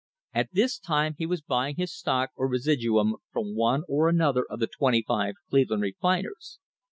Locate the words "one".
3.55-3.83